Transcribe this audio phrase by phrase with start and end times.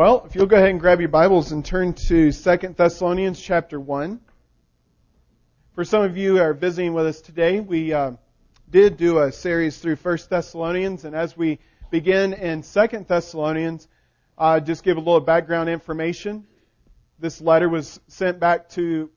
[0.00, 3.78] Well, if you'll go ahead and grab your Bibles and turn to 2 Thessalonians chapter
[3.78, 4.18] 1.
[5.74, 8.12] For some of you who are visiting with us today, we uh,
[8.70, 11.58] did do a series through 1 Thessalonians, and as we
[11.90, 13.88] begin in 2 Thessalonians,
[14.38, 16.46] uh, just give a little background information.
[17.18, 19.10] This letter was sent back to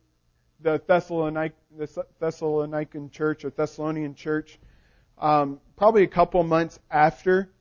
[0.59, 1.87] the, Thessalonic, the
[2.21, 4.59] Thessalonican church or Thessalonian church
[5.17, 7.53] um, probably a couple months after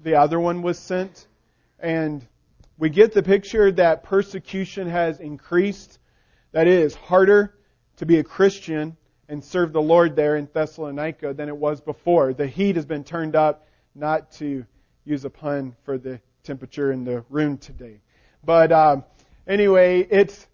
[0.00, 1.26] the other one was sent.
[1.78, 2.26] And
[2.80, 5.98] we get the picture that persecution has increased,
[6.52, 7.54] that it is harder
[7.96, 8.96] to be a Christian
[9.28, 12.32] and serve the Lord there in Thessalonica than it was before.
[12.32, 14.64] The heat has been turned up, not to
[15.04, 18.00] use a pun for the temperature in the room today.
[18.42, 19.04] But um,
[19.46, 20.46] anyway, it's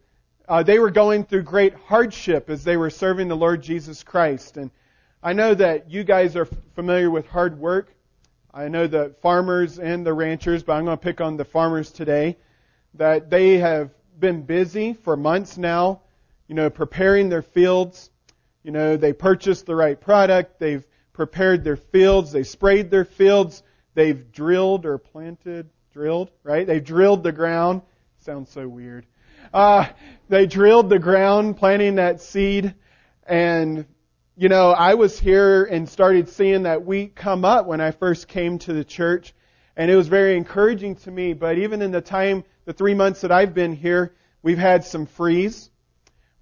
[0.48, 4.56] uh, they were going through great hardship as they were serving the Lord Jesus Christ.
[4.56, 4.72] And
[5.22, 7.95] I know that you guys are familiar with hard work.
[8.56, 11.92] I know the farmers and the ranchers, but I'm going to pick on the farmers
[11.92, 12.38] today,
[12.94, 16.00] that they have been busy for months now,
[16.48, 18.10] you know, preparing their fields.
[18.62, 23.62] You know, they purchased the right product, they've prepared their fields, they sprayed their fields,
[23.92, 26.66] they've drilled or planted, drilled, right?
[26.66, 27.82] They've drilled the ground.
[28.20, 29.04] Sounds so weird.
[29.52, 29.86] Uh,
[30.30, 32.74] they drilled the ground, planting that seed,
[33.26, 33.84] and
[34.38, 38.28] you know, I was here and started seeing that wheat come up when I first
[38.28, 39.32] came to the church,
[39.76, 41.32] and it was very encouraging to me.
[41.32, 45.06] But even in the time, the three months that I've been here, we've had some
[45.06, 45.70] freeze.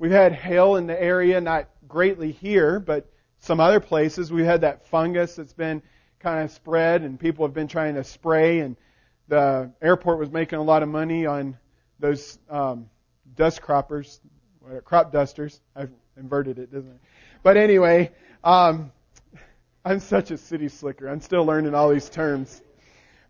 [0.00, 4.32] We've had hail in the area, not greatly here, but some other places.
[4.32, 5.80] We've had that fungus that's been
[6.18, 8.76] kind of spread, and people have been trying to spray, and
[9.28, 11.56] the airport was making a lot of money on
[12.00, 12.90] those um,
[13.36, 14.18] dust croppers,
[14.84, 15.60] crop dusters.
[15.76, 17.00] I've inverted it, doesn't it?
[17.44, 18.10] But anyway,
[18.42, 18.90] um,
[19.84, 21.06] I'm such a city slicker.
[21.06, 22.62] I'm still learning all these terms.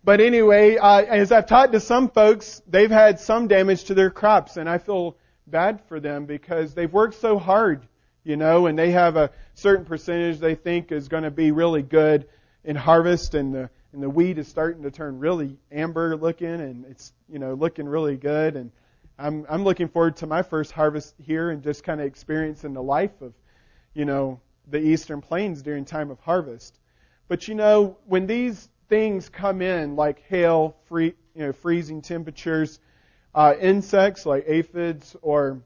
[0.05, 4.11] But anyway, uh, as I've talked to some folks, they've had some damage to their
[4.11, 5.17] crops, and I feel
[5.49, 7.89] bad for them because they've worked so hard,
[8.23, 11.83] you know, and they have a certain percentage they think is going to be really
[11.83, 12.29] good
[12.63, 16.85] in harvest, and the and the wheat is starting to turn really amber looking, and
[16.85, 18.71] it's you know looking really good, and
[19.19, 22.83] I'm I'm looking forward to my first harvest here and just kind of experiencing the
[22.83, 23.33] life of
[23.95, 26.79] you know, the eastern plains during time of harvest.
[27.29, 32.81] But you know, when these things come in, like hail, free, you know, freezing temperatures,
[33.35, 35.63] uh, insects like aphids or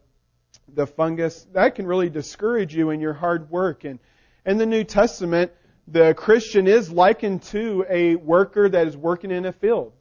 [0.73, 3.83] the fungus, that can really discourage you in your hard work.
[3.83, 3.99] And
[4.45, 5.51] in the New Testament,
[5.87, 9.93] the Christian is likened to a worker that is working in a field,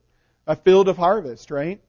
[0.47, 1.81] a field of harvest, right?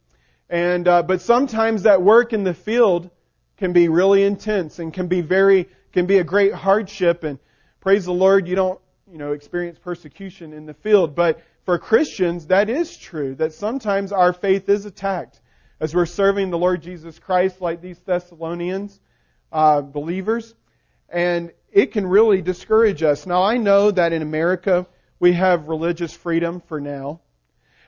[0.50, 3.10] And uh, but sometimes that work in the field
[3.58, 7.40] can be really intense and can be very can be a great hardship and
[7.80, 8.80] praise the Lord you don't,
[9.12, 11.16] you know, experience persecution in the field.
[11.16, 15.42] But for Christians, that is true, that sometimes our faith is attacked
[15.80, 19.00] as we're serving the Lord Jesus Christ like these Thessalonians
[19.52, 20.54] uh, believers.
[21.10, 23.26] And it can really discourage us.
[23.26, 24.88] Now I know that in America
[25.20, 27.22] we have religious freedom for now.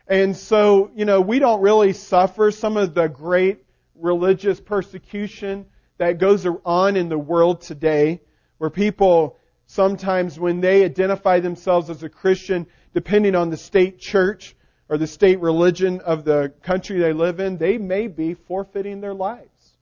[0.07, 3.63] And so, you know, we don't really suffer some of the great
[3.95, 5.65] religious persecution
[6.01, 8.19] that goes on in the world today
[8.57, 14.55] where people sometimes when they identify themselves as a Christian, depending on the state church
[14.89, 19.13] or the state religion of the country they live in, they may be forfeiting their
[19.13, 19.77] lives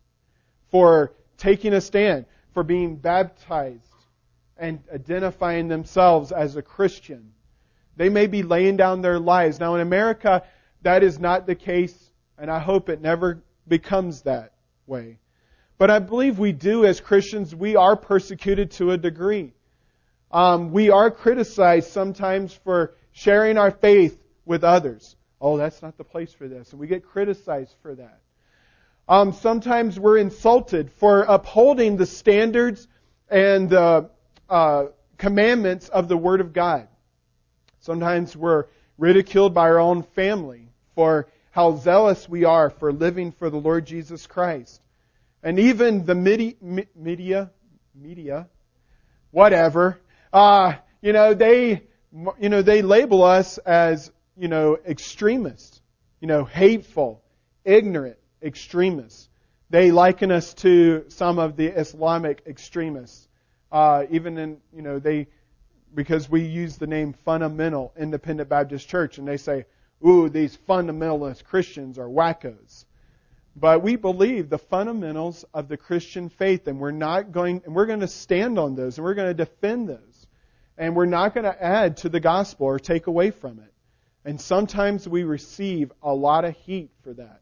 [0.70, 3.86] for taking a stand, for being baptized
[4.58, 7.32] and identifying themselves as a Christian.
[7.96, 9.58] They may be laying down their lives.
[9.62, 10.44] Now in America,
[10.82, 14.52] that is not the case, and I hope it never becomes that
[14.86, 15.18] way.
[15.80, 19.54] But I believe we do as Christians, we are persecuted to a degree.
[20.30, 25.16] Um, we are criticized sometimes for sharing our faith with others.
[25.40, 26.72] Oh, that's not the place for this.
[26.72, 28.20] And we get criticized for that.
[29.08, 32.86] Um, sometimes we're insulted for upholding the standards
[33.30, 34.10] and the
[34.50, 36.90] uh, commandments of the Word of God.
[37.80, 38.66] Sometimes we're
[38.98, 43.86] ridiculed by our own family for how zealous we are for living for the Lord
[43.86, 44.82] Jesus Christ.
[45.42, 46.54] And even the media,
[46.96, 47.52] media,
[47.96, 48.48] media
[49.32, 50.00] whatever,
[50.34, 51.84] uh, you know, they,
[52.40, 55.82] you know, they label us as, you know, extremists,
[56.20, 57.24] you know, hateful,
[57.64, 59.30] ignorant extremists.
[59.70, 63.28] They liken us to some of the Islamic extremists.
[63.72, 65.28] Uh, even in, you know, they,
[65.94, 69.66] because we use the name fundamental independent Baptist church and they say,
[70.06, 72.86] ooh, these fundamentalist Christians are wackos.
[73.60, 77.88] But we believe the fundamentals of the Christian faith, and we're not going, and we're
[77.88, 80.28] going to stand on those, and we're going to defend those.
[80.78, 83.74] And we're not going to add to the gospel or take away from it.
[84.24, 87.42] And sometimes we receive a lot of heat for that.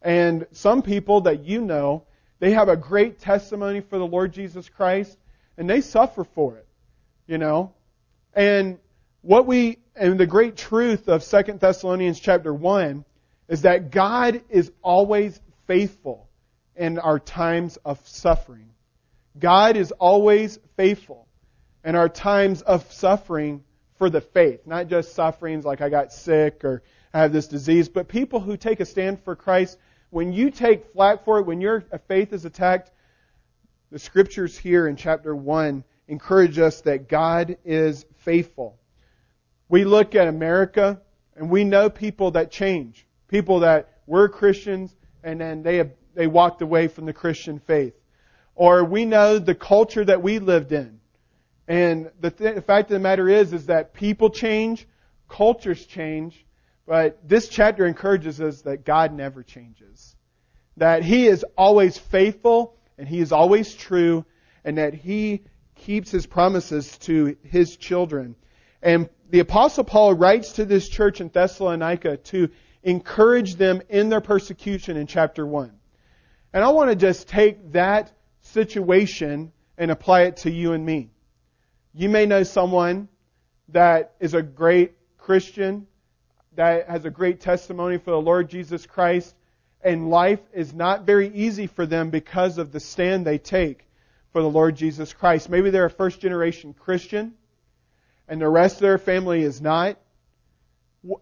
[0.00, 2.04] And some people that you know,
[2.38, 5.18] they have a great testimony for the Lord Jesus Christ,
[5.58, 6.66] and they suffer for it.
[7.26, 7.74] You know?
[8.32, 8.78] And
[9.20, 13.04] what we, and the great truth of 2 Thessalonians chapter 1
[13.48, 16.28] is that God is always faithful
[16.74, 18.70] in our times of suffering.
[19.38, 21.26] God is always faithful
[21.84, 23.62] in our times of suffering
[23.96, 26.82] for the faith, not just sufferings like I got sick or
[27.14, 29.78] I have this disease, but people who take a stand for Christ.
[30.10, 32.90] When you take flack for it, when your faith is attacked,
[33.90, 38.78] the scriptures here in chapter 1 encourage us that God is faithful.
[39.68, 41.00] We look at America
[41.36, 46.62] and we know people that change, people that were Christians and then they they walked
[46.62, 47.94] away from the Christian faith.
[48.56, 50.98] Or we know the culture that we lived in.
[51.68, 54.88] And the, th- the fact of the matter is, is that people change,
[55.28, 56.44] cultures change,
[56.86, 60.16] but this chapter encourages us that God never changes.
[60.78, 64.24] That He is always faithful and He is always true
[64.64, 65.42] and that He
[65.74, 68.36] keeps His promises to His children.
[68.80, 72.48] And the apostle Paul writes to this church in Thessalonica to
[72.86, 75.72] encourage them in their persecution in chapter 1.
[76.52, 78.12] And I want to just take that
[78.42, 81.10] situation and apply it to you and me.
[81.92, 83.08] You may know someone
[83.70, 85.88] that is a great Christian,
[86.54, 89.34] that has a great testimony for the Lord Jesus Christ,
[89.82, 93.84] and life is not very easy for them because of the stand they take
[94.32, 95.50] for the Lord Jesus Christ.
[95.50, 97.34] Maybe they're a first generation Christian,
[98.28, 99.98] and the rest of their family is not.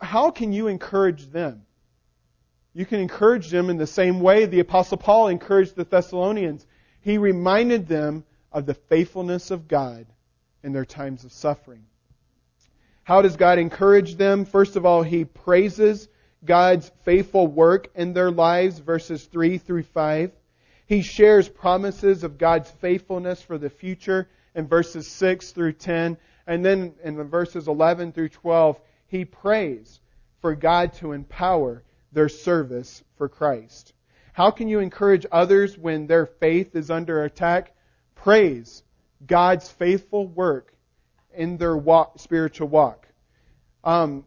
[0.01, 1.67] How can you encourage them?
[2.73, 6.67] You can encourage them in the same way the Apostle Paul encouraged the Thessalonians.
[7.01, 10.07] He reminded them of the faithfulness of God
[10.63, 11.85] in their times of suffering.
[13.05, 14.45] How does God encourage them?
[14.45, 16.09] First of all, He praises
[16.45, 20.33] God's faithful work in their lives, verses 3 through 5.
[20.87, 26.17] He shares promises of God's faithfulness for the future in verses 6 through 10.
[26.47, 30.01] And then in the verses 11 through 12, he prays
[30.41, 33.93] for God to empower their service for Christ.
[34.33, 37.75] How can you encourage others when their faith is under attack?
[38.15, 38.83] Praise
[39.25, 40.75] God's faithful work
[41.35, 43.07] in their walk, spiritual walk.
[43.83, 44.25] Um,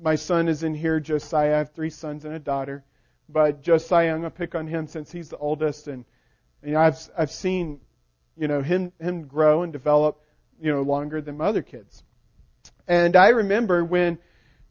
[0.00, 1.54] my son is in here, Josiah.
[1.54, 2.84] I have three sons and a daughter.
[3.28, 6.04] But Josiah, I'm going to pick on him since he's the oldest, and,
[6.62, 7.80] and I've I've seen,
[8.36, 10.22] you know, him him grow and develop,
[10.60, 12.02] you know, longer than my other kids.
[12.88, 14.18] And I remember when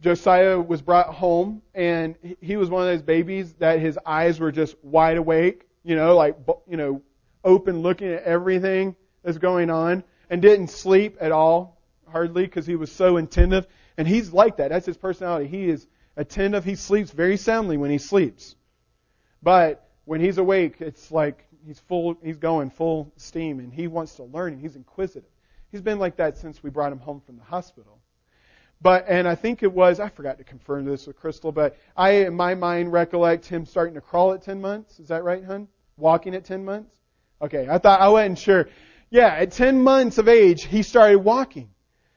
[0.01, 4.51] Josiah was brought home, and he was one of those babies that his eyes were
[4.51, 6.35] just wide awake, you know, like
[6.67, 7.01] you know,
[7.43, 12.75] open, looking at everything that's going on, and didn't sleep at all, hardly, because he
[12.75, 13.67] was so attentive.
[13.97, 14.69] And he's like that.
[14.69, 15.47] That's his personality.
[15.47, 16.65] He is attentive.
[16.65, 18.55] He sleeps very soundly when he sleeps,
[19.43, 22.17] but when he's awake, it's like he's full.
[22.23, 25.29] He's going full steam, and he wants to learn, and he's inquisitive.
[25.71, 27.96] He's been like that since we brought him home from the hospital.
[28.81, 32.11] But, and I think it was, I forgot to confirm this with Crystal, but I,
[32.11, 34.99] in my mind, recollect him starting to crawl at 10 months.
[34.99, 35.67] Is that right, hun?
[35.97, 36.91] Walking at 10 months?
[37.41, 38.69] Okay, I thought, I wasn't sure.
[39.09, 41.69] Yeah, at 10 months of age, he started walking.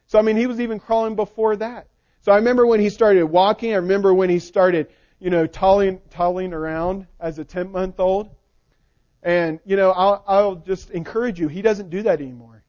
[0.06, 1.86] So, I mean, he was even crawling before that.
[2.22, 6.00] So I remember when he started walking, I remember when he started, you know, toddling,
[6.10, 8.28] toddling around as a 10 month old.
[9.22, 12.64] And, you know, I'll, I'll just encourage you, he doesn't do that anymore.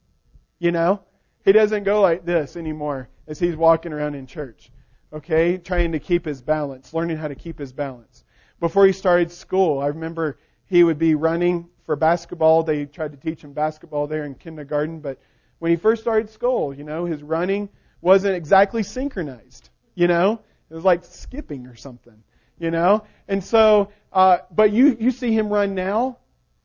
[0.59, 1.01] You know?
[1.43, 4.69] He doesn't go like this anymore as he's walking around in church.
[5.13, 5.57] Okay?
[5.57, 8.25] Trying to keep his balance, learning how to keep his balance.
[8.59, 12.63] Before he started school, I remember he would be running for basketball.
[12.63, 15.17] They tried to teach him basketball there in kindergarten, but
[15.59, 17.69] when he first started school, you know, his running
[18.01, 19.69] wasn't exactly synchronized.
[19.95, 20.41] You know?
[20.69, 22.23] It was like skipping or something.
[22.59, 23.05] You know?
[23.29, 26.17] And so, uh, but you, you see him run now,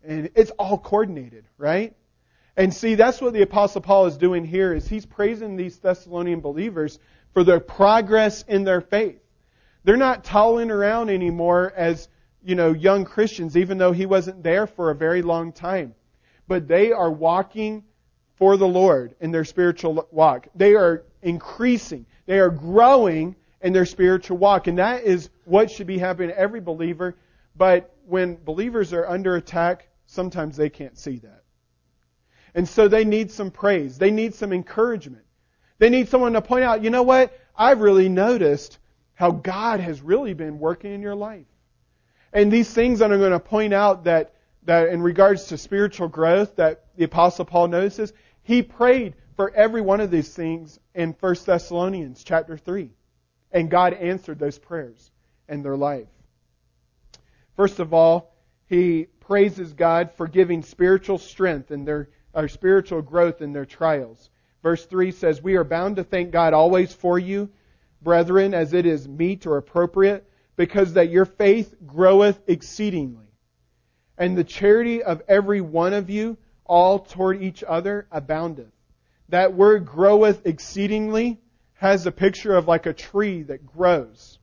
[0.05, 1.95] and it's all coordinated, right?
[2.57, 6.41] And see, that's what the apostle Paul is doing here is he's praising these Thessalonian
[6.41, 6.99] believers
[7.35, 9.21] for their progress in their faith.
[9.85, 12.09] They're not toddling around anymore as,
[12.43, 15.95] you know, young Christians, even though he wasn't there for a very long time.
[16.49, 17.85] But they are walking
[18.37, 20.49] for the Lord in their spiritual walk.
[20.55, 22.07] They are increasing.
[22.27, 24.67] They are growing in their spiritual walk.
[24.67, 27.17] And that is what should be happening to every believer.
[27.55, 31.43] But when believers are under attack, sometimes they can't see that.
[32.57, 33.99] And so they need some praise.
[33.99, 35.25] They need some encouragement.
[35.79, 37.39] They need someone to point out, you know what?
[37.55, 38.79] I've really noticed
[39.13, 41.45] how God has really been working in your life.
[42.33, 44.35] And these things that I'm going to point out that,
[44.65, 49.83] that in regards to spiritual growth that the apostle Paul notices, he prayed for every
[49.83, 52.91] one of these things in 1 Thessalonians chapter 3.
[53.53, 55.11] And God answered those prayers
[55.47, 56.09] in their life.
[57.55, 58.35] First of all,
[58.67, 64.31] he praises God for giving spiritual strength in their or spiritual growth in their trials.
[64.63, 67.51] Verse 3 says, We are bound to thank God always for you,
[68.03, 73.27] brethren, as it is meet or appropriate, because that your faith groweth exceedingly.
[74.19, 78.73] And the charity of every one of you, all toward each other, aboundeth.
[79.31, 81.41] That word groweth exceedingly
[81.75, 84.39] has a picture of like a tree that grows.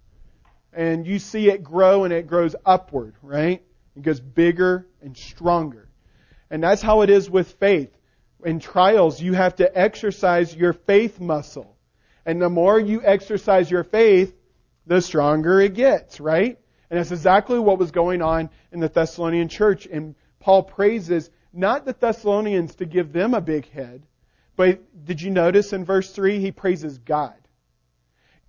[0.72, 3.64] And you see it grow and it grows upward, right?
[3.96, 5.90] It gets bigger and stronger.
[6.54, 7.90] And that's how it is with faith.
[8.46, 11.76] In trials, you have to exercise your faith muscle.
[12.28, 14.36] And the more you exercise your faith,
[14.86, 16.60] the stronger it gets, right?
[16.92, 19.88] And that's exactly what was going on in the Thessalonian church.
[19.88, 24.04] And Paul praises not the Thessalonians to give them a big head,
[24.56, 27.34] but did you notice in verse 3 he praises God?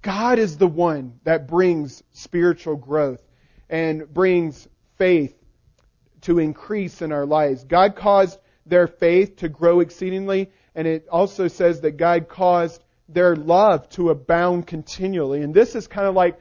[0.02, 3.22] God is the one that brings spiritual growth
[3.70, 4.68] and brings
[4.98, 5.34] faith
[6.24, 7.64] to increase in our lives.
[7.64, 13.36] God caused their faith to grow exceedingly, and it also says that God caused their
[13.36, 15.42] love to abound continually.
[15.42, 16.40] And this is kind of like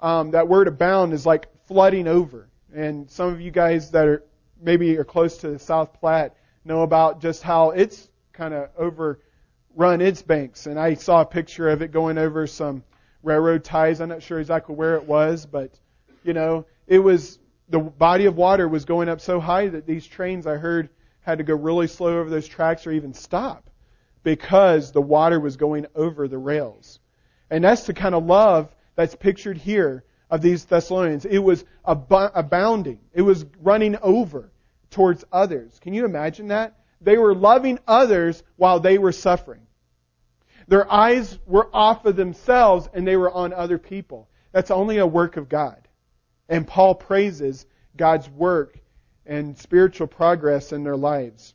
[0.00, 2.48] um, that word abound is like flooding over.
[2.74, 4.22] And some of you guys that are
[4.60, 10.00] maybe are close to the South Platte know about just how it's kind of overrun
[10.00, 10.66] its banks.
[10.66, 12.84] And I saw a picture of it going over some
[13.22, 14.00] railroad ties.
[14.00, 15.72] I'm not sure exactly where it was, but
[16.24, 17.38] you know, it was
[17.72, 20.90] the body of water was going up so high that these trains I heard
[21.22, 23.70] had to go really slow over those tracks or even stop
[24.22, 27.00] because the water was going over the rails.
[27.50, 31.24] And that's the kind of love that's pictured here of these Thessalonians.
[31.24, 33.00] It was abounding.
[33.14, 34.52] It was running over
[34.90, 35.78] towards others.
[35.80, 36.76] Can you imagine that?
[37.00, 39.66] They were loving others while they were suffering.
[40.68, 44.28] Their eyes were off of themselves and they were on other people.
[44.52, 45.81] That's only a work of God.
[46.52, 47.64] And Paul praises
[47.96, 48.78] God's work
[49.24, 51.54] and spiritual progress in their lives.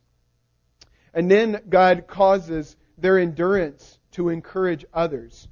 [1.13, 5.48] And then God causes their endurance to encourage others.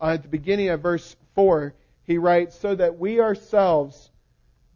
[0.00, 1.74] Uh, at the beginning of verse 4,
[2.04, 4.12] he writes, So that we ourselves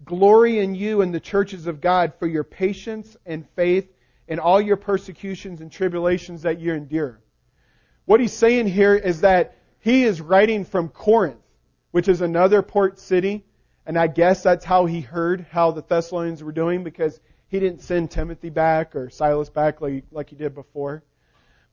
[0.05, 3.89] glory in you and the churches of God for your patience and faith
[4.27, 7.21] in all your persecutions and tribulations that you endure.
[8.05, 11.39] What he's saying here is that he is writing from Corinth,
[11.93, 13.45] which is another port city.
[13.89, 17.19] And I guess that's how he heard how the Thessalonians were doing because
[17.49, 21.03] he didn't send Timothy back or Silas back like, like he did before.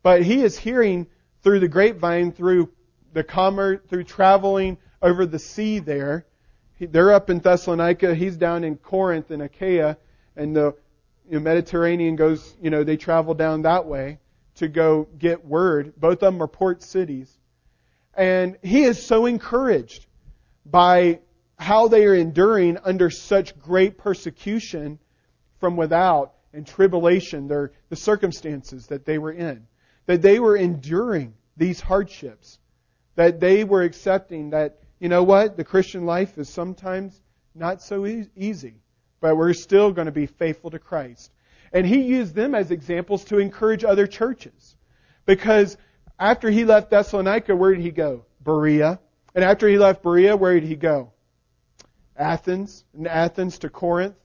[0.01, 1.07] But he is hearing
[1.43, 2.71] through the grapevine, through
[3.11, 6.25] the commerce, through traveling over the sea there.
[6.79, 8.15] They're up in Thessalonica.
[8.15, 9.97] He's down in Corinth and Achaia.
[10.37, 10.73] And the
[11.29, 14.19] you know, Mediterranean goes, you know, they travel down that way
[14.55, 15.93] to go get word.
[15.97, 17.37] Both of them are port cities.
[18.13, 20.05] And he is so encouraged
[20.65, 21.19] by
[21.57, 24.99] how they are enduring under such great persecution
[25.59, 29.67] from without and tribulation, their, the circumstances that they were in.
[30.05, 32.59] That they were enduring these hardships.
[33.15, 37.21] That they were accepting that, you know what, the Christian life is sometimes
[37.53, 38.75] not so e- easy
[39.25, 41.31] but we're still going to be faithful to Christ.
[41.73, 44.75] And he used them as examples to encourage other churches.
[45.25, 45.77] Because
[46.19, 48.25] after he left Thessalonica, where did he go?
[48.41, 48.99] Berea.
[49.33, 51.11] And after he left Berea, where did he go?
[52.17, 52.83] Athens.
[52.93, 54.15] And Athens to Corinth.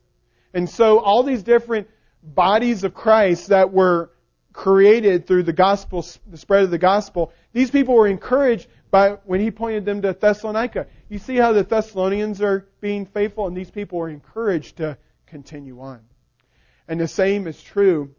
[0.52, 1.88] And so all these different
[2.22, 4.10] bodies of Christ that were
[4.52, 9.40] created through the gospel, the spread of the gospel, these people were encouraged by when
[9.40, 10.86] he pointed them to Thessalonica.
[11.08, 15.80] You see how the Thessalonians are being faithful, and these people are encouraged to continue
[15.80, 16.00] on.
[16.88, 18.12] And the same is true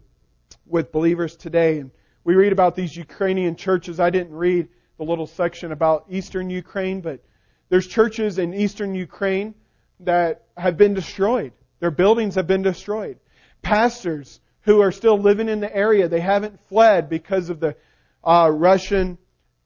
[0.65, 1.79] with believers today.
[1.79, 1.91] And
[2.23, 3.99] we read about these Ukrainian churches.
[3.99, 7.21] I didn't read the little section about eastern Ukraine, but
[7.67, 9.55] there's churches in eastern Ukraine
[10.05, 11.53] that have been destroyed.
[11.79, 13.17] Their buildings have been destroyed.
[13.61, 17.75] Pastors who are still living in the area, they haven't fled because of the
[18.23, 19.17] uh, Russian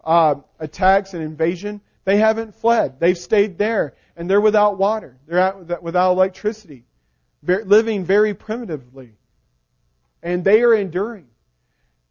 [0.04, 3.00] uh, attacks and invasion, they haven't fled.
[3.00, 5.18] They've stayed there, and they're without water.
[5.27, 6.86] They're without electricity,
[7.44, 9.13] living very primitively,
[10.22, 11.27] and they are enduring.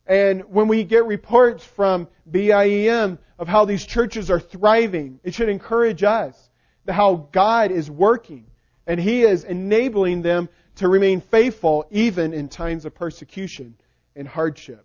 [0.06, 5.48] And when we get reports from BIEM of how these churches are thriving, it should
[5.48, 6.50] encourage us
[6.88, 8.46] how God is working
[8.86, 13.74] and He is enabling them to remain faithful even in times of persecution
[14.16, 14.84] and hardship.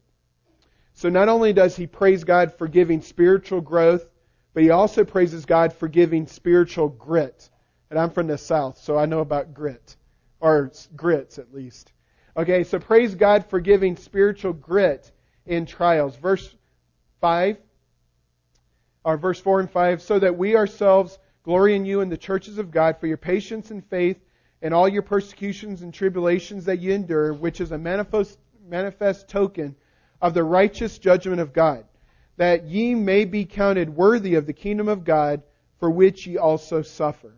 [0.93, 4.07] So not only does he praise God for giving spiritual growth,
[4.53, 7.49] but he also praises God for giving spiritual grit.
[7.89, 9.95] And I'm from the South, so I know about grit.
[10.41, 11.91] Or grits, at least.
[12.35, 15.11] Okay, so praise God for giving spiritual grit
[15.45, 16.15] in trials.
[16.15, 16.53] Verse
[17.21, 17.57] 5
[19.03, 22.57] or verse 4 and 5, so that we ourselves glory in you and the churches
[22.57, 24.17] of God for your patience and faith
[24.61, 29.75] and all your persecutions and tribulations that you endure, which is a manifest, manifest token
[30.21, 31.85] of the righteous judgment of God,
[32.37, 35.43] that ye may be counted worthy of the kingdom of God,
[35.79, 37.33] for which ye also suffer.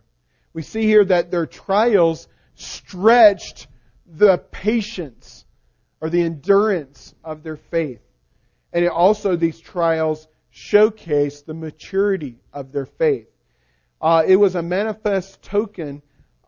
[0.53, 3.67] We see here that their trials stretched
[4.05, 5.45] the patience
[6.01, 8.01] or the endurance of their faith.
[8.73, 13.30] And also, these trials showcase the maturity of their faith.
[14.01, 16.01] Uh, it was a manifest token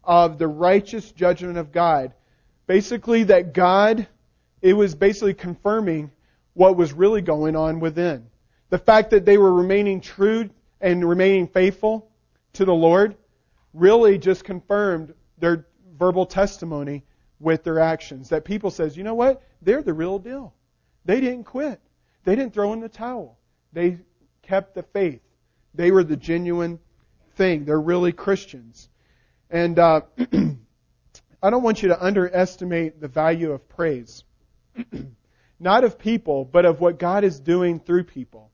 [0.03, 2.13] of the righteous judgment of God.
[2.65, 4.07] Basically, that God,
[4.61, 6.11] it was basically confirming
[6.53, 8.27] what was really going on within.
[8.69, 10.49] The fact that they were remaining true
[10.81, 12.09] and remaining faithful
[12.53, 13.15] to the Lord
[13.73, 15.67] really just confirmed their
[15.97, 17.03] verbal testimony
[17.39, 18.29] with their actions.
[18.29, 19.43] That people says, you know what?
[19.61, 20.53] They're the real deal.
[21.05, 21.79] They didn't quit.
[22.23, 23.37] They didn't throw in the towel.
[23.73, 23.99] They
[24.41, 25.21] kept the faith.
[25.73, 26.79] They were the genuine
[27.35, 27.65] thing.
[27.65, 28.89] They're really Christians.
[29.49, 34.23] And uh, I don't want you to underestimate the value of praise.
[35.59, 38.51] not of people, but of what God is doing through people.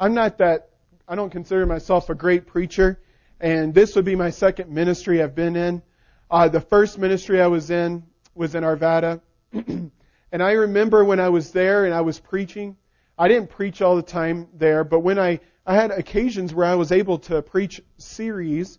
[0.00, 0.70] I'm not that,
[1.06, 3.00] I don't consider myself a great preacher,
[3.40, 5.82] and this would be my second ministry I've been in.
[6.30, 9.20] Uh, the first ministry I was in was in Arvada.
[9.52, 9.92] and
[10.32, 12.76] I remember when I was there and I was preaching,
[13.18, 16.76] I didn't preach all the time there, but when I, I had occasions where I
[16.76, 18.78] was able to preach series,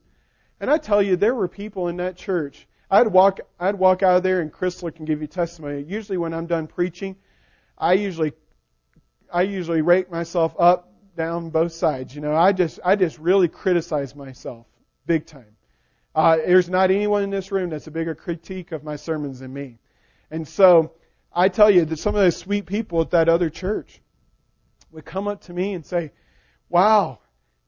[0.59, 2.67] and I tell you, there were people in that church.
[2.89, 5.83] I'd walk, I'd walk out of there and Crystal can give you testimony.
[5.83, 7.15] Usually when I'm done preaching,
[7.77, 8.33] I usually,
[9.31, 12.15] I usually rate myself up, down, both sides.
[12.15, 14.65] You know, I just, I just really criticize myself
[15.05, 15.55] big time.
[16.15, 19.53] Uh, there's not anyone in this room that's a bigger critique of my sermons than
[19.53, 19.77] me.
[20.31, 20.93] And so,
[21.31, 24.01] I tell you that some of those sweet people at that other church,
[24.91, 26.11] would come up to me and say,
[26.69, 27.19] wow,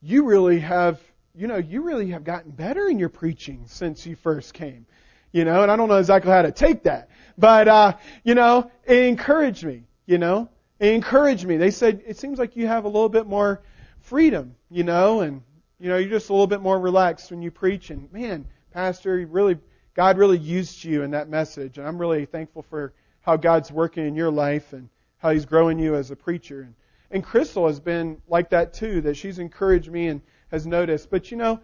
[0.01, 1.00] you really have,
[1.36, 4.86] you know, you really have gotten better in your preaching since you first came.
[5.31, 7.10] You know, and I don't know exactly how to take that.
[7.38, 11.57] But, uh, you know, it encouraged me, you know, it encouraged me.
[11.57, 13.61] They said, it seems like you have a little bit more
[14.00, 15.42] freedom, you know, and,
[15.79, 17.92] you know, you're just a little bit more relaxed when you preach.
[17.92, 19.57] And man, Pastor, you really,
[19.94, 21.77] God really used you in that message.
[21.77, 25.79] And I'm really thankful for how God's working in your life and how He's growing
[25.79, 26.61] you as a preacher.
[26.61, 26.74] And
[27.12, 31.10] and Crystal has been like that too, that she's encouraged me and has noticed.
[31.10, 31.60] But you know,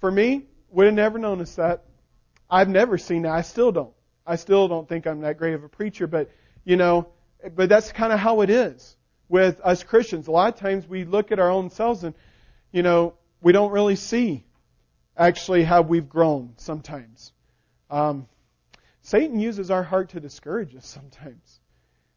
[0.00, 1.84] for me, would have never noticed that.
[2.50, 3.32] I've never seen that.
[3.32, 3.94] I still don't.
[4.26, 6.30] I still don't think I'm that great of a preacher, but
[6.64, 7.08] you know,
[7.54, 8.96] but that's kind of how it is
[9.28, 10.26] with us Christians.
[10.26, 12.14] A lot of times we look at our own selves and,
[12.72, 14.44] you know, we don't really see
[15.16, 17.32] actually how we've grown sometimes.
[17.88, 18.26] Um,
[19.02, 21.60] Satan uses our heart to discourage us sometimes.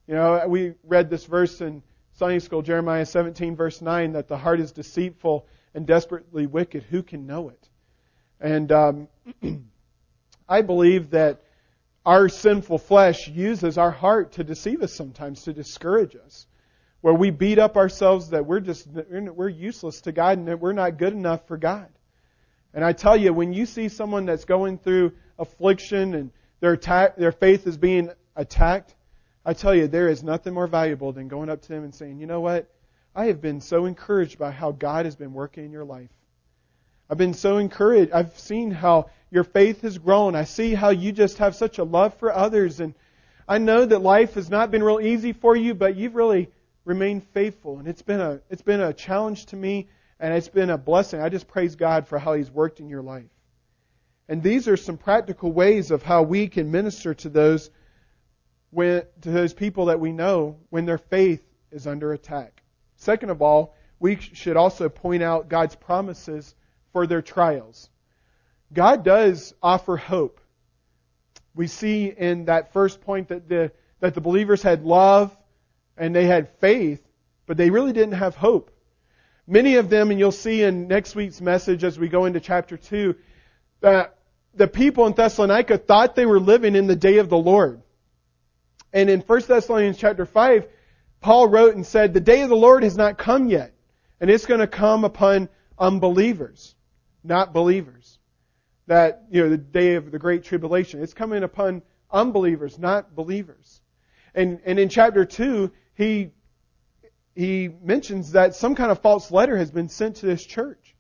[0.07, 1.81] You know, we read this verse in
[2.15, 6.83] Sunday school, Jeremiah 17, verse 9, that the heart is deceitful and desperately wicked.
[6.83, 7.69] Who can know it?
[8.39, 9.07] And um,
[10.49, 11.41] I believe that
[12.05, 16.45] our sinful flesh uses our heart to deceive us sometimes, to discourage us,
[17.01, 20.73] where we beat up ourselves that we're just we're useless to God and that we're
[20.73, 21.87] not good enough for God.
[22.75, 27.15] And I tell you, when you see someone that's going through affliction and their attack,
[27.15, 28.95] their faith is being attacked,
[29.45, 32.19] I tell you, there is nothing more valuable than going up to them and saying,
[32.19, 32.69] you know what?
[33.15, 36.09] I have been so encouraged by how God has been working in your life.
[37.09, 38.11] I've been so encouraged.
[38.11, 40.35] I've seen how your faith has grown.
[40.35, 42.79] I see how you just have such a love for others.
[42.79, 42.93] And
[43.47, 46.49] I know that life has not been real easy for you, but you've really
[46.85, 47.79] remained faithful.
[47.79, 51.21] And it's been a, it's been a challenge to me and it's been a blessing.
[51.21, 53.25] I just praise God for how He's worked in your life.
[54.29, 57.69] And these are some practical ways of how we can minister to those
[58.73, 62.63] when, to those people that we know when their faith is under attack.
[62.97, 66.55] Second of all, we should also point out God's promises
[66.91, 67.89] for their trials.
[68.71, 70.39] God does offer hope.
[71.55, 75.35] We see in that first point that the, that the believers had love
[75.95, 77.01] and they had faith,
[77.45, 78.71] but they really didn't have hope.
[79.45, 82.77] Many of them, and you'll see in next week's message as we go into chapter
[82.77, 83.15] 2,
[83.81, 84.17] that
[84.55, 87.81] the people in Thessalonica thought they were living in the day of the Lord.
[88.93, 90.67] And in 1 Thessalonians chapter 5,
[91.19, 93.73] Paul wrote and said, the day of the Lord has not come yet.
[94.21, 96.75] And it's going to come upon unbelievers,
[97.23, 98.19] not believers.
[98.87, 101.01] That, you know, the day of the great tribulation.
[101.01, 103.81] It's coming upon unbelievers, not believers.
[104.35, 106.31] And, and in chapter 2, he,
[107.35, 110.95] he mentions that some kind of false letter has been sent to this church.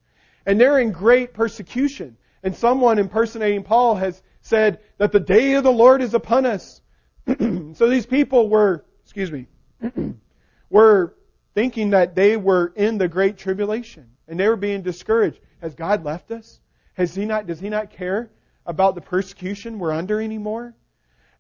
[0.45, 2.17] And they're in great persecution.
[2.41, 6.81] And someone impersonating Paul has said that the day of the Lord is upon us.
[7.73, 9.47] so these people were, excuse me,
[10.69, 11.15] were
[11.53, 15.39] thinking that they were in the great tribulation and they were being discouraged.
[15.61, 16.59] Has God left us?
[16.95, 18.29] Has he not, does he not care
[18.65, 20.73] about the persecution we're under anymore?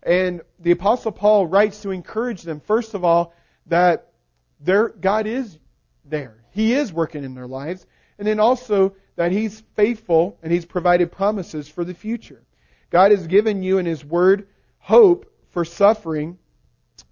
[0.01, 3.33] And the apostle Paul writes to encourage them, first of all,
[3.67, 4.11] that
[4.59, 5.57] their, God is
[6.05, 6.43] there.
[6.51, 7.85] He is working in their lives.
[8.19, 12.43] And then also that he's faithful and he's provided promises for the future.
[12.89, 16.37] God has given you in his word hope for suffering,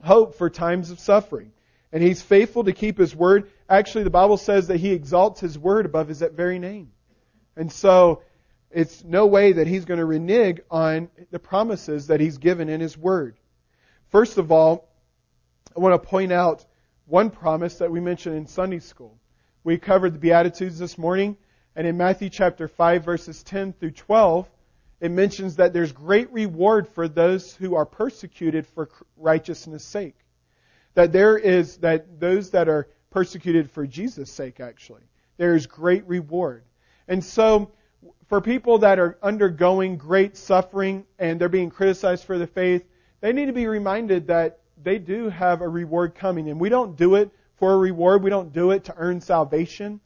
[0.03, 1.53] hope for times of suffering.
[1.93, 3.49] And he's faithful to keep his word.
[3.69, 6.91] Actually, the Bible says that he exalts his word above his very name.
[7.55, 8.23] And so,
[8.71, 12.79] it's no way that he's going to renege on the promises that he's given in
[12.79, 13.37] his word.
[14.09, 14.89] First of all,
[15.75, 16.65] I want to point out
[17.05, 19.19] one promise that we mentioned in Sunday school.
[19.63, 21.37] We covered the Beatitudes this morning,
[21.75, 24.49] and in Matthew chapter 5, verses 10 through 12,
[25.01, 28.87] it mentions that there's great reward for those who are persecuted for
[29.17, 30.15] righteousness' sake.
[30.93, 35.01] That there is, that those that are persecuted for Jesus' sake, actually,
[35.37, 36.63] there is great reward.
[37.07, 37.71] And so,
[38.27, 42.85] for people that are undergoing great suffering and they're being criticized for the faith,
[43.21, 46.49] they need to be reminded that they do have a reward coming.
[46.49, 48.21] And we don't do it for a reward.
[48.21, 49.99] We don't do it to earn salvation.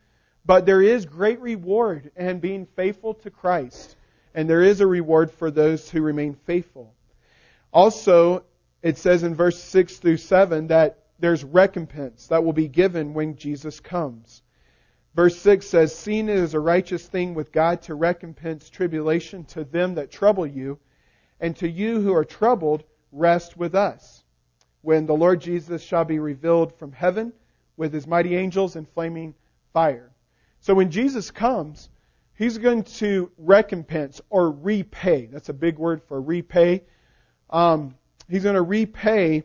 [0.45, 3.95] But there is great reward in being faithful to Christ.
[4.35, 6.93] And there is a reward for those who remain faithful.
[7.71, 8.43] Also,
[8.83, 13.37] it says in verse 6 through 7 that there's recompense that will be given when
[13.37, 14.43] Jesus comes.
[15.15, 19.63] Verse 6 says, Seeing it is a righteous thing with God to recompense tribulation to
[19.63, 20.77] them that trouble you,
[21.39, 24.25] and to you who are troubled, rest with us
[24.81, 27.31] when the Lord Jesus shall be revealed from heaven
[27.77, 29.33] with his mighty angels in flaming
[29.71, 30.11] fire.
[30.59, 31.89] So when Jesus comes,
[32.35, 35.27] he's going to recompense or repay.
[35.27, 36.83] That's a big word for repay.
[37.49, 37.95] Um,
[38.29, 39.43] he's going to repay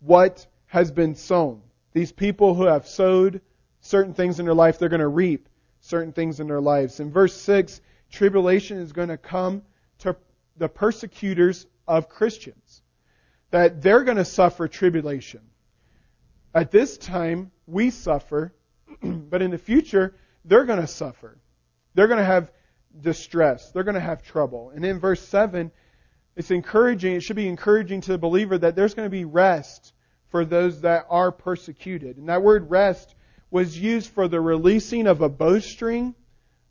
[0.00, 1.62] what has been sown.
[1.92, 3.40] These people who have sowed
[3.80, 5.48] certain things in their life, they're going to reap
[5.80, 7.00] certain things in their lives.
[7.00, 9.62] In verse 6, tribulation is going to come
[9.98, 10.16] to
[10.56, 12.82] the persecutors of Christians
[13.50, 15.40] that they're going to suffer tribulation.
[16.54, 18.54] At this time, we suffer,
[19.02, 21.38] but in the future, they're going to suffer.
[21.94, 22.50] They're going to have
[23.00, 23.70] distress.
[23.70, 24.70] They're going to have trouble.
[24.74, 25.70] And in verse 7,
[26.36, 29.92] it's encouraging, it should be encouraging to the believer that there's going to be rest
[30.28, 32.16] for those that are persecuted.
[32.16, 33.14] And that word rest
[33.50, 36.14] was used for the releasing of a bowstring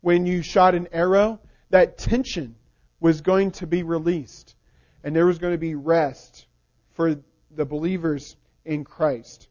[0.00, 1.38] when you shot an arrow.
[1.70, 2.56] That tension
[2.98, 4.56] was going to be released.
[5.04, 6.46] And there was going to be rest
[6.94, 7.16] for
[7.50, 9.48] the believers in Christ.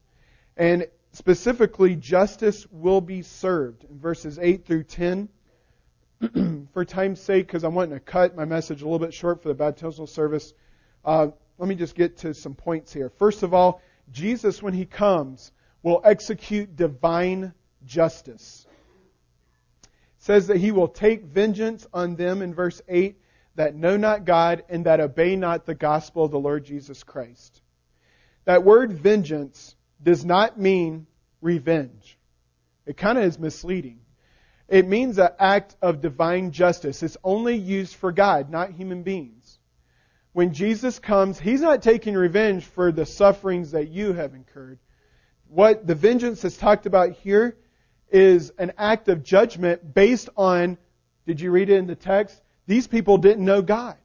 [0.58, 5.30] And specifically, justice will be served in verses 8 through 10.
[6.74, 9.48] for time's sake, because I'm wanting to cut my message a little bit short for
[9.48, 10.54] the baptismal service,
[11.04, 13.10] uh, let me just get to some points here.
[13.10, 13.82] First of all,
[14.12, 15.52] Jesus, when he comes,
[15.84, 17.54] will execute divine
[17.86, 18.68] justice.
[19.84, 23.18] It says that he will take vengeance on them in verse 8
[23.56, 27.62] that know not God and that obey not the gospel of the Lord Jesus Christ.
[28.46, 31.08] That word vengeance does not mean
[31.42, 32.18] revenge.
[32.86, 34.00] It kind of is misleading.
[34.72, 37.04] It means an act of divine justice.
[37.04, 39.60] It's only used for God, not human beings.
[40.32, 44.80] When Jesus comes, He's not taking revenge for the sufferings that you have incurred.
[45.50, 47.58] What the vengeance is talked about here
[48.10, 50.78] is an act of judgment based on,
[51.28, 52.42] did you read it in the text?
[52.66, 53.98] These people didn't know God.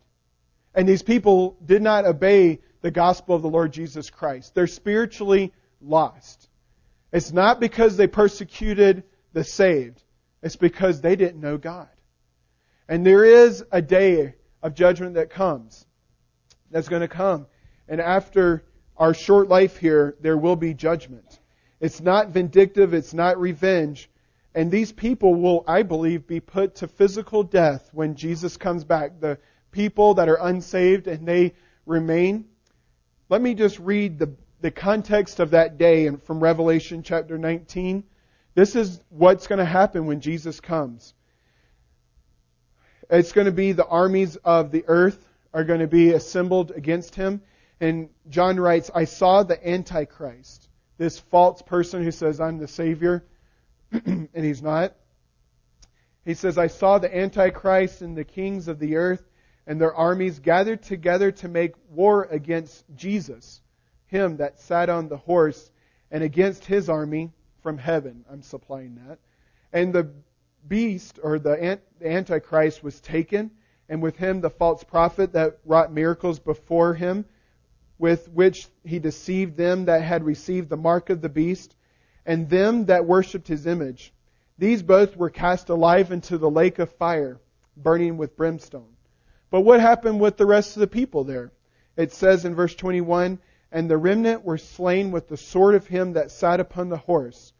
[0.75, 4.53] And these people did not obey the gospel of the Lord Jesus Christ.
[4.57, 6.49] They're spiritually lost.
[7.13, 10.03] It's not because they persecuted the saved.
[10.47, 11.89] It's because they didn't know God.
[12.89, 15.85] And there is a day of judgment that comes.
[16.71, 17.49] That's going to come.
[17.89, 18.65] And after
[18.97, 21.41] our short life here, there will be judgment.
[21.81, 22.95] It's not vindictive.
[22.95, 24.09] It's not revenge.
[24.55, 29.19] And these people will, I believe, be put to physical death when Jesus comes back.
[29.19, 29.39] The
[29.73, 31.55] people that are unsaved and they
[31.87, 32.45] remain.
[33.29, 38.05] Let me just read the, the context of that day from Revelation chapter 19.
[38.57, 41.13] This is what's going to happen when Jesus comes.
[43.11, 47.15] It's going to be the armies of the earth are going to be assembled against
[47.15, 47.43] him.
[47.81, 53.27] And John writes, I saw the Antichrist, this false person who says, I'm the Savior
[53.93, 54.95] and he's not.
[56.25, 59.29] He says, I saw the Antichrist and the kings of the earth
[59.67, 63.61] and their armies gathered together to make war against Jesus,
[64.07, 65.71] him that sat on the horse,
[66.11, 67.33] and against his army
[67.67, 68.25] from heaven.
[68.31, 69.19] I'm supplying that.
[69.73, 70.09] And the
[70.69, 73.51] beast, or the Antichrist, was taken,
[73.89, 77.25] and with him the false prophet that wrought miracles before him,
[77.99, 81.75] with which he deceived them that had received the mark of the beast
[82.25, 84.15] and them that worshipped his image.
[84.59, 87.41] These both were cast alive into the lake of fire,
[87.77, 88.95] burning with brimstone.
[89.51, 91.51] But what happened with the rest of the people there?
[91.97, 93.41] It says in verse 21,
[93.73, 97.53] And the remnant were slain with the sword of him that sat upon the horse,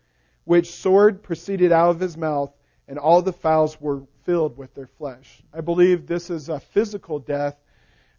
[0.47, 2.53] which sword proceeded out of his mouth,
[2.89, 5.43] and all the fowls were filled with their flesh.
[5.53, 7.61] I believe this is a physical death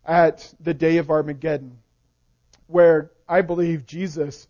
[0.05, 1.79] at the day of Armageddon,
[2.67, 4.47] where I believe Jesus,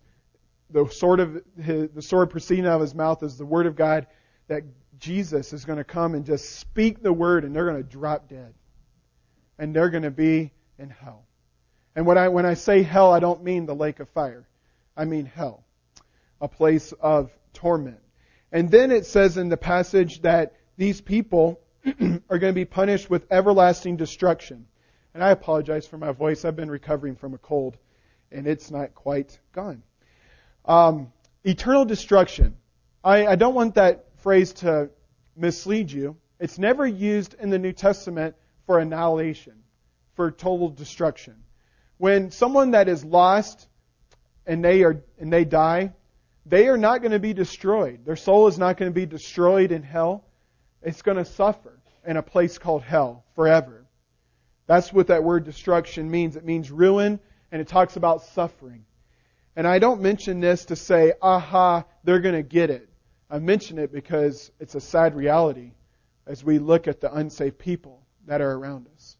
[0.70, 3.76] the sword of his, the sword proceeding out of his mouth is the word of
[3.76, 4.08] God,
[4.48, 4.64] that
[4.98, 8.28] Jesus is going to come and just speak the word, and they're going to drop
[8.28, 8.54] dead,
[9.56, 11.24] and they're going to be in hell.
[11.94, 14.48] And when I when I say hell, I don't mean the lake of fire.
[14.96, 15.64] I mean hell,
[16.40, 18.00] a place of torment.
[18.50, 23.10] And then it says in the passage that these people are going to be punished
[23.10, 24.66] with everlasting destruction.
[25.14, 26.44] And I apologize for my voice.
[26.44, 27.76] I've been recovering from a cold,
[28.30, 29.82] and it's not quite gone.
[30.64, 31.12] Um,
[31.44, 32.56] eternal destruction.
[33.02, 34.90] I, I don't want that phrase to
[35.36, 36.16] mislead you.
[36.38, 39.54] It's never used in the New Testament for annihilation,
[40.14, 41.34] for total destruction.
[41.96, 43.66] When someone that is lost
[44.46, 45.94] and they are and they die,
[46.48, 48.04] they are not going to be destroyed.
[48.04, 50.24] Their soul is not going to be destroyed in hell.
[50.82, 53.84] It's going to suffer in a place called hell forever.
[54.66, 56.36] That's what that word destruction means.
[56.36, 57.20] It means ruin,
[57.52, 58.84] and it talks about suffering.
[59.56, 62.88] And I don't mention this to say, aha, they're going to get it.
[63.30, 65.72] I mention it because it's a sad reality
[66.26, 69.16] as we look at the unsaved people that are around us.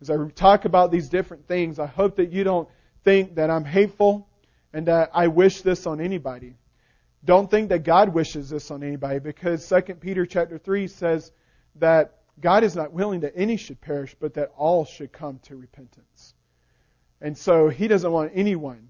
[0.00, 2.68] As I talk about these different things, I hope that you don't
[3.04, 4.28] think that I'm hateful
[4.72, 6.56] and that I wish this on anybody.
[7.24, 11.30] Don't think that God wishes this on anybody because 2 Peter chapter 3 says
[11.76, 15.56] that God is not willing that any should perish, but that all should come to
[15.56, 16.34] repentance.
[17.20, 18.88] And so he doesn't want anyone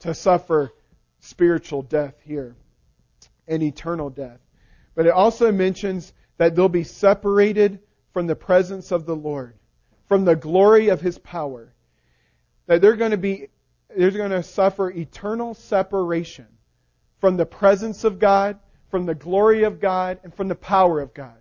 [0.00, 0.72] to suffer
[1.20, 2.56] spiritual death here
[3.46, 4.40] and eternal death.
[4.94, 7.80] But it also mentions that they'll be separated
[8.12, 9.58] from the presence of the Lord,
[10.08, 11.74] from the glory of his power.
[12.66, 13.48] That they're going to be,
[13.96, 16.46] they're going to suffer eternal separation
[17.20, 18.58] from the presence of God,
[18.90, 21.36] from the glory of God, and from the power of God.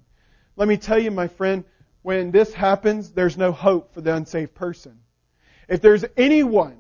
[0.56, 1.66] Let me tell you, my friend,
[2.02, 5.00] when this happens, there's no hope for the unsaved person.
[5.68, 6.78] If there's anyone,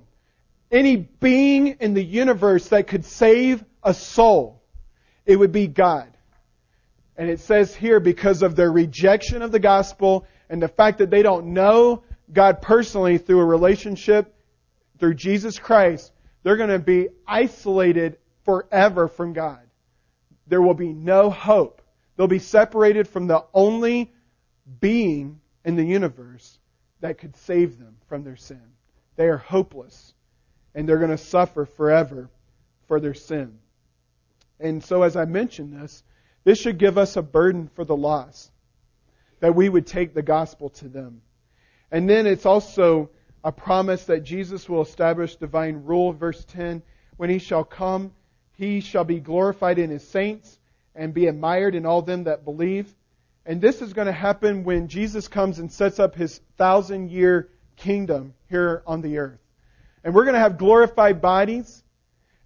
[0.72, 4.64] any being in the universe that could save a soul,
[5.26, 6.16] it would be God.
[7.18, 11.10] And it says here, because of their rejection of the gospel and the fact that
[11.10, 14.35] they don't know God personally through a relationship
[15.00, 16.12] through Jesus Christ,
[16.44, 19.60] they're going to be isolated forever from God.
[20.48, 21.82] There will be no hope.
[22.16, 24.14] They'll be separated from the only
[24.80, 26.60] being in the universe
[27.02, 28.62] that could save them from their sin.
[29.16, 30.14] They are hopeless,
[30.74, 32.30] and they're going to suffer forever
[32.88, 33.58] for their sin.
[34.60, 36.04] And so, as I mentioned this,
[36.44, 38.52] this should give us a burden for the lost,
[39.40, 41.22] that we would take the gospel to them.
[41.92, 43.10] And then it's also
[43.46, 46.12] a promise that Jesus will establish divine rule.
[46.12, 46.82] Verse 10
[47.16, 48.12] When he shall come,
[48.58, 50.60] he shall be glorified in his saints
[50.96, 52.94] and be admired in all them that believe.
[53.46, 57.50] And this is going to happen when Jesus comes and sets up his thousand year
[57.78, 59.40] kingdom here on the earth.
[60.04, 61.84] And we're going to have glorified bodies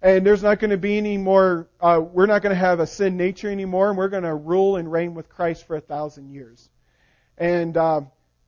[0.02, 2.86] and there's not going to be any more, uh, we're not going to have a
[2.86, 6.32] sin nature anymore, and we're going to rule and reign with Christ for a thousand
[6.32, 6.70] years.
[7.36, 8.02] And, uh,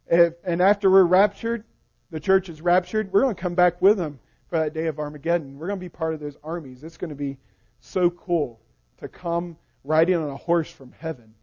[0.06, 1.64] if, and after we're raptured,
[2.12, 5.01] the church is raptured, we're going to come back with them for that day of
[5.01, 5.59] Armageddon.
[5.59, 6.85] We're going to be part of those armies.
[6.85, 7.38] It's going to be
[7.81, 8.61] so cool
[8.98, 11.35] to come riding on a horse from heaven.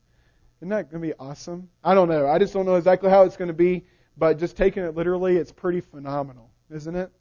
[0.60, 1.70] Isn't that going to be awesome?
[1.84, 2.28] I don't know.
[2.28, 3.84] I just don't know exactly how it's going to be,
[4.16, 7.12] but just taking it literally, it's pretty phenomenal, isn't it?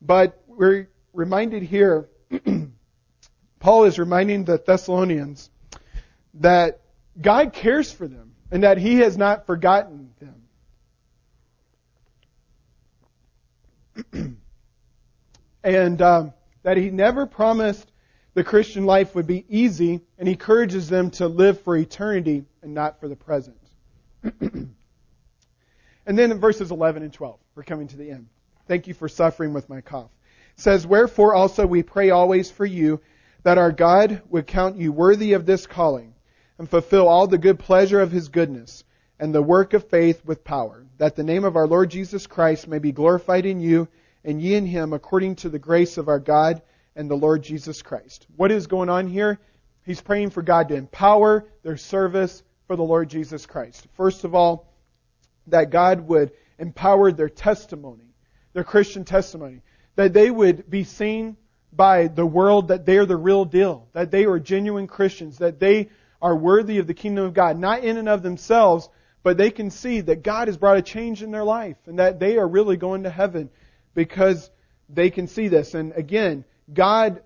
[0.00, 2.08] But we're reminded here,
[3.58, 5.50] Paul is reminding the Thessalonians
[6.34, 6.82] that
[7.20, 10.29] God cares for them and that he has not forgotten them.
[15.64, 17.90] and um, that he never promised
[18.34, 22.74] the Christian life would be easy, and he encourages them to live for eternity and
[22.74, 23.56] not for the present.
[24.22, 24.74] and
[26.06, 28.28] then in verses 11 and 12, we're coming to the end.
[28.68, 30.10] Thank you for suffering with my cough
[30.60, 33.00] says, Wherefore also we pray always for you,
[33.42, 36.14] that our God would count you worthy of this calling,
[36.58, 38.84] and fulfill all the good pleasure of his goodness,
[39.18, 42.68] and the work of faith with power, that the name of our Lord Jesus Christ
[42.68, 43.88] may be glorified in you,
[44.24, 46.62] and ye in him, according to the grace of our God
[46.96, 48.26] and the Lord Jesus Christ.
[48.36, 49.38] What is going on here?
[49.84, 53.86] He's praying for God to empower their service for the Lord Jesus Christ.
[53.94, 54.72] First of all,
[55.46, 58.14] that God would empower their testimony,
[58.52, 59.62] their Christian testimony
[59.96, 61.36] that they would be seen
[61.72, 65.60] by the world that they are the real deal, that they are genuine Christians, that
[65.60, 65.88] they
[66.22, 68.88] are worthy of the kingdom of God, not in and of themselves,
[69.22, 72.18] but they can see that God has brought a change in their life and that
[72.18, 73.50] they are really going to heaven
[74.00, 74.50] because
[74.88, 75.74] they can see this.
[75.74, 77.22] And again, God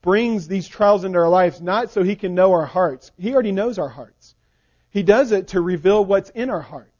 [0.00, 3.12] brings these trials into our lives not so He can know our hearts.
[3.16, 4.34] He already knows our hearts.
[4.90, 6.92] He does it to reveal what's in our heart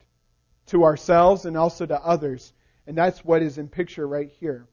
[0.67, 2.53] to ourselves and also to others.
[2.87, 4.67] And that's what is in picture right here.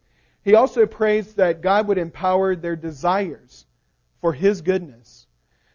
[0.44, 3.66] He also prays that God would empower their desires
[4.20, 5.26] for His goodness.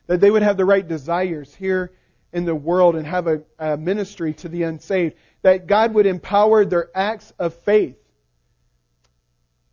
[0.08, 1.92] That they would have the right desires here
[2.32, 5.16] in the world and have a, a ministry to the unsaved.
[5.42, 7.98] That God would empower their acts of faith.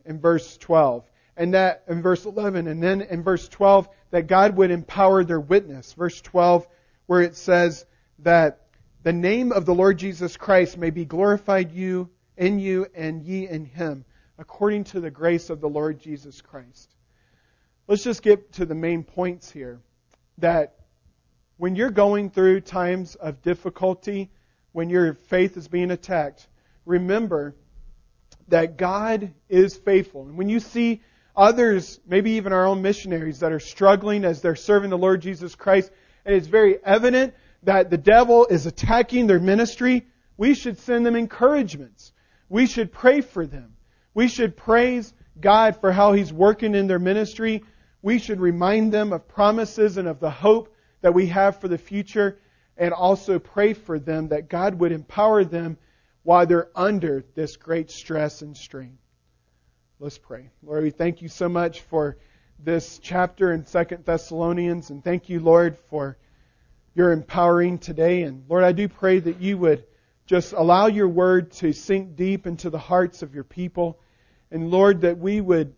[0.05, 1.09] In verse 12.
[1.37, 2.67] And that in verse 11.
[2.67, 5.93] And then in verse 12, that God would empower their witness.
[5.95, 6.67] Verse 12,
[7.07, 7.87] where it says
[8.21, 8.67] that
[9.03, 13.49] the name of the Lord Jesus Christ may be glorified you in you and ye
[13.49, 14.05] in him
[14.39, 16.95] according to the grace of the Lord Jesus Christ.
[17.87, 19.81] Let's just get to the main points here.
[20.39, 20.75] That
[21.59, 24.31] when you're going through times of difficulty,
[24.73, 26.49] when your faith is being attacked,
[26.87, 27.55] remember
[28.53, 30.27] that God is faithful.
[30.27, 31.01] And when you see
[31.35, 35.55] others, maybe even our own missionaries that are struggling as they're serving the Lord Jesus
[35.55, 35.91] Christ,
[36.27, 41.17] and it's very evident that the devil is attacking their ministry, we should send them
[41.17, 42.13] encouragements.
[42.51, 43.75] We should pray for them.
[44.13, 47.65] We should praise God for how He's working in their ministry.
[48.03, 51.79] We should remind them of promises and of the hope that we have for the
[51.79, 52.39] future
[52.77, 55.79] and also pray for them that God would empower them
[56.23, 58.99] while they're under this great stress and strain.
[59.99, 60.51] Let's pray.
[60.63, 62.17] Lord, we thank you so much for
[62.59, 66.17] this chapter in Second Thessalonians and thank you, Lord, for
[66.95, 68.23] your empowering today.
[68.23, 69.85] And Lord, I do pray that you would
[70.27, 73.99] just allow your word to sink deep into the hearts of your people.
[74.51, 75.75] And Lord, that we would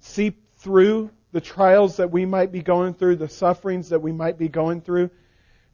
[0.00, 4.38] seep through the trials that we might be going through, the sufferings that we might
[4.38, 5.10] be going through,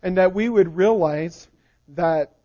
[0.02, 1.48] and that we would realize
[1.88, 2.37] that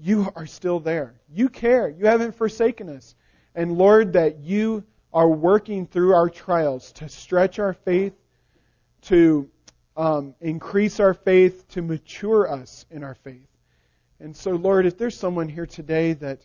[0.00, 1.14] you are still there.
[1.32, 1.88] You care.
[1.88, 3.14] You haven't forsaken us.
[3.54, 8.14] And Lord, that you are working through our trials to stretch our faith,
[9.02, 9.48] to
[9.96, 13.46] um, increase our faith, to mature us in our faith.
[14.18, 16.40] And so, Lord, if there's someone here today that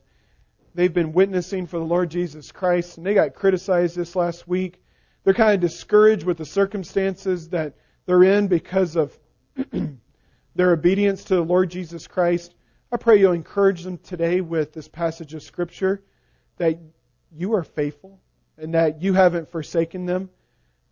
[0.76, 4.82] they've been witnessing for the Lord Jesus Christ and they got criticized this last week,
[5.24, 7.74] they're kind of discouraged with the circumstances that
[8.06, 9.18] they're in because of
[10.56, 12.54] their obedience to the Lord Jesus Christ,
[12.92, 16.04] I pray you'll encourage them today with this passage of Scripture
[16.58, 16.80] that
[17.32, 18.20] you are faithful
[18.58, 20.30] and that you haven't forsaken them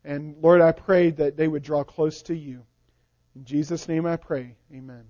[0.07, 2.63] and Lord, I pray that they would draw close to you.
[3.35, 4.55] In Jesus' name I pray.
[4.73, 5.03] Amen.